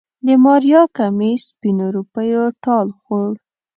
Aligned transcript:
د 0.25 0.27
ماريا 0.43 0.81
کميس 0.97 1.41
سپينو 1.49 1.85
روپيو 1.97 2.43
ټال 2.63 2.87
خوړ. 2.99 3.31